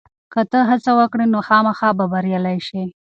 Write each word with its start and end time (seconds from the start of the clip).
که 0.33 0.41
ته 0.51 0.59
هڅه 0.69 0.91
وکړې، 0.99 1.25
نو 1.33 1.39
خامخا 1.47 1.89
به 1.97 2.05
بریالی 2.11 2.57
شې. 2.67 2.83